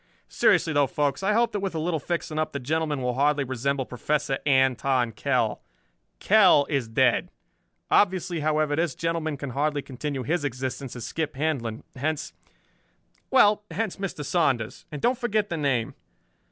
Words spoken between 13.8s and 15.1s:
Mr. Saunders. And